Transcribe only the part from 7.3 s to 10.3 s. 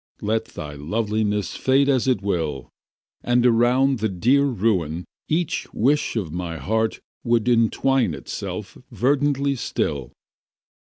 entwine itself verdantly still.